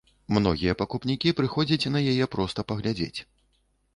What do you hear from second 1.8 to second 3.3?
на яе проста паглядзець.